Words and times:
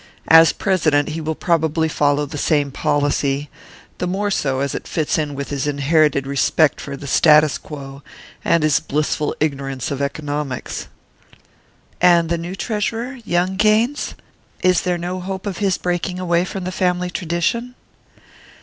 As 0.29 0.51
president 0.51 1.09
he 1.09 1.21
will 1.21 1.35
probably 1.35 1.87
follow 1.87 2.25
the 2.25 2.39
same 2.39 2.71
policy, 2.71 3.51
the 3.99 4.07
more 4.07 4.31
so 4.31 4.59
as 4.61 4.73
it 4.73 4.87
fits 4.87 5.19
in 5.19 5.35
with 5.35 5.49
his 5.51 5.67
inherited 5.67 6.25
respect 6.25 6.81
for 6.81 6.97
the 6.97 7.05
status 7.05 7.59
quo, 7.59 8.01
and 8.43 8.63
his 8.63 8.79
blissful 8.79 9.35
ignorance 9.39 9.91
of 9.91 10.01
economics." 10.01 10.87
"And 12.01 12.29
the 12.29 12.39
new 12.39 12.55
treasurer 12.55 13.19
young 13.25 13.57
Gaines? 13.57 14.15
Is 14.63 14.81
there 14.81 14.97
no 14.97 15.19
hope 15.19 15.45
of 15.45 15.59
his 15.59 15.77
breaking 15.77 16.17
away 16.19 16.45
from 16.45 16.63
the 16.63 16.71
family 16.71 17.11
tradition?" 17.11 17.75